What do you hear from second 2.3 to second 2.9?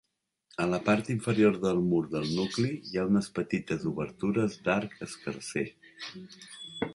nucli